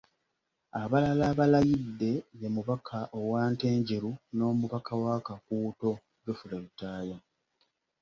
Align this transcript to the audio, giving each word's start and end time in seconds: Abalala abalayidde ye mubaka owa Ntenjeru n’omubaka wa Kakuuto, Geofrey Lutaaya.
Abalala 0.81 1.23
abalayidde 1.31 2.11
ye 2.39 2.47
mubaka 2.55 2.97
owa 3.19 3.41
Ntenjeru 3.51 4.11
n’omubaka 4.35 4.93
wa 5.03 5.15
Kakuuto, 5.27 5.91
Geofrey 6.23 6.59
Lutaaya. 6.63 7.17